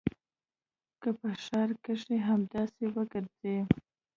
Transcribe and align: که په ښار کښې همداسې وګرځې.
که 1.01 1.09
په 1.19 1.29
ښار 1.43 1.69
کښې 1.83 2.17
همداسې 2.29 2.83
وګرځې. 2.95 3.57